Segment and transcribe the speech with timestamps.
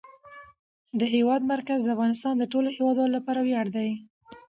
[0.99, 3.89] د هېواد مرکز د افغانستان د ټولو هیوادوالو لپاره ویاړ دی.